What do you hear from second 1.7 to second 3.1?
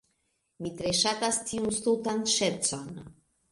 stultan ŝercon.